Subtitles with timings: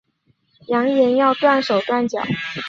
[0.69, 2.23] 扬言要断手断脚